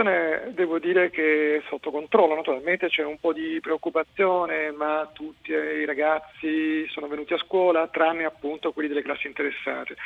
[0.00, 5.52] situazione devo dire che è sotto controllo, naturalmente c'è un po' di preoccupazione, ma tutti
[5.52, 9.96] i ragazzi sono venuti a scuola, tranne appunto quelli delle classi interessate.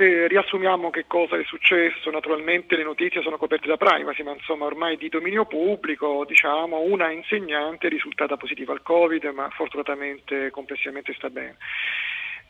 [0.00, 4.64] Eh, riassumiamo che cosa è successo, naturalmente le notizie sono coperte da privacy, ma insomma
[4.64, 11.12] ormai di dominio pubblico, diciamo, una insegnante è risultata positiva al Covid, ma fortunatamente complessivamente
[11.14, 11.56] sta bene.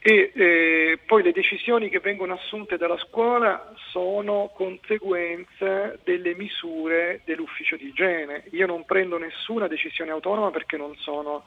[0.00, 7.76] E eh, poi le decisioni che vengono assunte dalla scuola sono conseguenza delle misure dell'ufficio
[7.76, 8.44] di igiene.
[8.52, 11.44] Io non prendo nessuna decisione autonoma perché non sono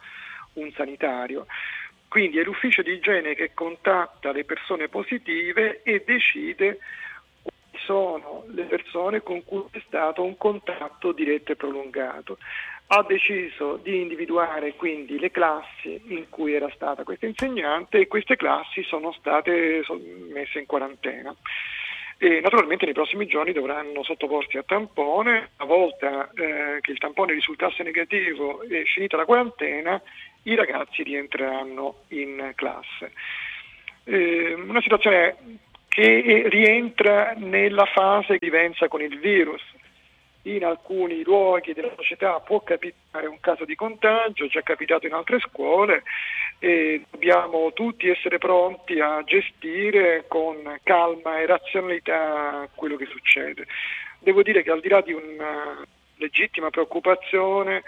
[0.53, 1.45] un sanitario.
[2.09, 6.79] Quindi è l'ufficio di igiene che contatta le persone positive e decide
[7.85, 12.37] sono le persone con cui è stato un contatto diretto e prolungato.
[12.87, 18.35] Ha deciso di individuare quindi le classi in cui era stata questa insegnante e queste
[18.35, 19.81] classi sono state
[20.33, 21.33] messe in quarantena.
[22.17, 27.33] E naturalmente nei prossimi giorni dovranno sottoporsi a tampone, una volta eh, che il tampone
[27.33, 29.99] risultasse negativo e finita la quarantena,
[30.43, 33.13] i ragazzi rientreranno in classe.
[34.03, 35.35] Eh, una situazione
[35.93, 39.61] che rientra nella fase di vivenza con il virus.
[40.43, 45.39] In alcuni luoghi della società può capitare un caso di contagio, già capitato in altre
[45.39, 46.03] scuole
[46.59, 53.67] e dobbiamo tutti essere pronti a gestire con calma e razionalità quello che succede.
[54.19, 55.83] Devo dire che al di là di una
[56.15, 57.83] legittima preoccupazione,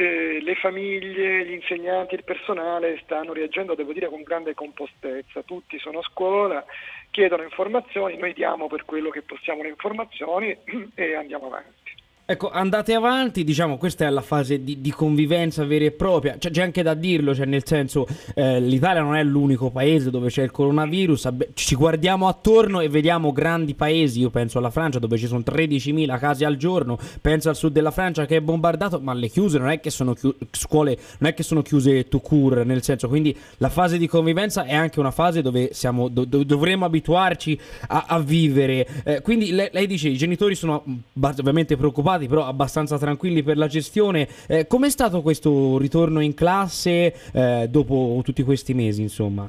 [0.00, 5.42] eh, le famiglie, gli insegnanti, il personale stanno reagendo, devo dire, con grande compostezza.
[5.42, 6.64] Tutti sono a scuola,
[7.10, 10.56] chiedono informazioni, noi diamo per quello che possiamo le informazioni
[10.94, 11.89] e andiamo avanti.
[12.30, 16.52] Ecco, andate avanti, diciamo, questa è la fase di, di convivenza vera e propria, cioè,
[16.52, 20.44] c'è anche da dirlo, cioè, nel senso, eh, l'Italia non è l'unico paese dove c'è
[20.44, 25.26] il coronavirus, ci guardiamo attorno e vediamo grandi paesi, io penso alla Francia dove ci
[25.26, 29.26] sono 13.000 casi al giorno, penso al sud della Francia che è bombardato, ma le
[29.26, 32.84] chiuse non è che sono chiuse, scuole non è che sono chiuse to cure, nel
[32.84, 36.84] senso, quindi la fase di convivenza è anche una fase dove siamo, do, do, dovremo
[36.84, 37.58] abituarci
[37.88, 40.84] a, a vivere, eh, quindi lei, lei dice i genitori sono
[41.20, 44.28] ovviamente preoccupati, stati però abbastanza tranquilli per la gestione.
[44.46, 49.48] Eh, Com'è stato questo ritorno in classe eh, dopo tutti questi mesi, insomma?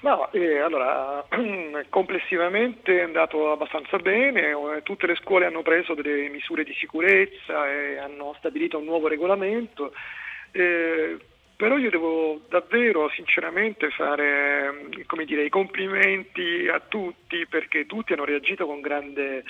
[0.00, 1.24] No, eh, allora,
[1.88, 7.70] complessivamente è andato abbastanza bene, eh, tutte le scuole hanno preso delle misure di sicurezza
[7.70, 9.92] e hanno stabilito un nuovo regolamento,
[10.50, 11.18] eh,
[11.56, 14.88] però io devo davvero sinceramente fare
[15.24, 19.44] dire, i complimenti a tutti perché tutti hanno reagito con grande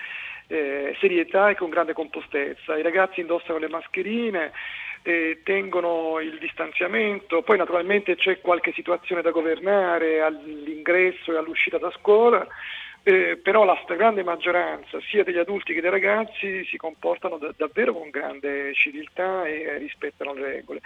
[0.49, 2.77] eh, serietà e con grande compostezza.
[2.77, 4.53] I ragazzi indossano le mascherine,
[5.03, 11.91] eh, tengono il distanziamento, poi naturalmente c'è qualche situazione da governare all'ingresso e all'uscita da
[11.91, 12.47] scuola,
[13.05, 17.93] eh, però la stragrande maggioranza sia degli adulti che dei ragazzi si comportano da, davvero
[17.93, 20.81] con grande civiltà e rispettano le regole.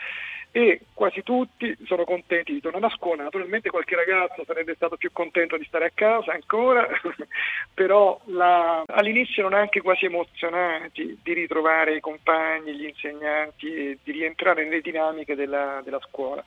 [0.50, 5.12] E quasi tutti sono contenti di tornare a scuola, naturalmente qualche ragazzo sarebbe stato più
[5.12, 6.88] contento di stare a casa ancora,
[7.74, 14.64] però la, all'inizio erano anche quasi emozionati di ritrovare i compagni, gli insegnanti di rientrare
[14.64, 16.42] nelle dinamiche della, della scuola.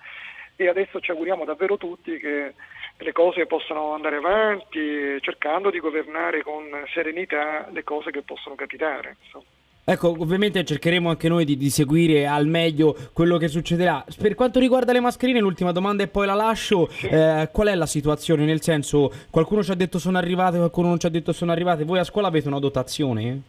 [0.56, 2.54] E adesso ci auguriamo davvero tutti che
[3.02, 9.16] le cose possano andare avanti cercando di governare con serenità le cose che possono capitare.
[9.24, 9.46] Insomma.
[9.86, 14.06] Ecco, ovviamente cercheremo anche noi di, di, seguire al meglio quello che succederà.
[14.22, 16.88] Per quanto riguarda le mascherine, l'ultima domanda e poi la lascio.
[17.02, 18.46] Eh, qual è la situazione?
[18.46, 21.86] Nel senso, qualcuno ci ha detto sono arrivate, qualcuno non ci ha detto sono arrivate.
[21.86, 23.42] Voi a scuola avete una dotazione?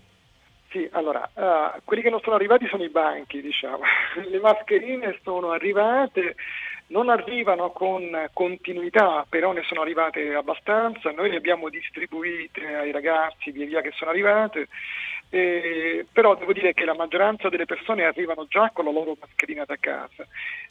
[0.70, 3.80] Sì, allora, uh, quelli che non sono arrivati sono i banchi, diciamo.
[4.30, 6.36] Le mascherine sono arrivate,
[6.90, 11.10] non arrivano con continuità, però ne sono arrivate abbastanza.
[11.10, 14.68] Noi le abbiamo distribuite ai ragazzi via via che sono arrivate
[15.32, 19.64] eh, però devo dire che la maggioranza delle persone arrivano già con la loro mascherina
[19.64, 20.26] da casa.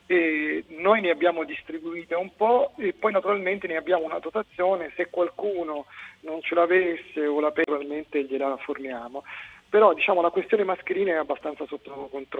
[0.05, 5.09] E noi ne abbiamo distribuite un po' e poi naturalmente ne abbiamo una dotazione, se
[5.09, 5.85] qualcuno
[6.21, 9.23] non ce l'avesse o la probabilmente gliela forniamo.
[9.69, 12.37] Però diciamo, la questione mascherine è abbastanza sotto controllo.